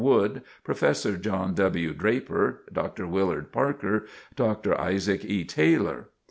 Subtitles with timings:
[0.03, 1.05] Wood, Prof.
[1.21, 1.93] John W.
[1.93, 3.05] Draper, Dr.
[3.05, 4.75] Willard Parker, Dr.
[4.81, 5.43] Isaac E.
[5.45, 6.07] Taylor.